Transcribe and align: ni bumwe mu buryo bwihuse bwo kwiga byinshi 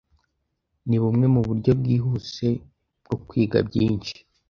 ni 0.87 0.97
bumwe 1.01 1.25
mu 1.33 1.41
buryo 1.47 1.71
bwihuse 1.79 2.47
bwo 3.03 3.15
kwiga 3.27 3.57
byinshi 3.67 4.13